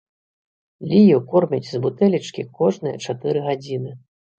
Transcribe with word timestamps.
Лію 0.93 1.19
кормяць 1.35 1.69
з 1.75 1.83
бутэлечкі 1.85 2.49
кожныя 2.59 2.95
чатыры 3.09 3.51
гадзіны. 3.51 4.01